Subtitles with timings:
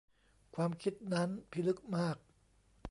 [0.55, 2.17] ความคิดนั้นพิลึกมาก